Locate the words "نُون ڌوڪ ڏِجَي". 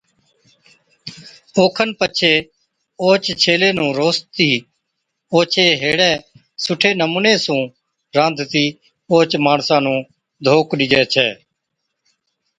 9.83-11.03